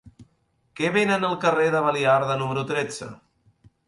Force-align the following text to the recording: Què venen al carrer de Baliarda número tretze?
Què 0.77 0.87
venen 0.95 1.27
al 1.27 1.37
carrer 1.43 1.67
de 1.75 1.81
Baliarda 1.87 2.39
número 2.39 2.65
tretze? 2.73 3.11